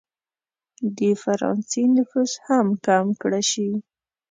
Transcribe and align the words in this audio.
د 0.97 0.99
فرانسې 1.21 1.83
نفوذ 1.95 2.31
هم 2.45 2.67
کم 2.85 3.05
کړه 3.21 3.41
شي. 3.51 3.69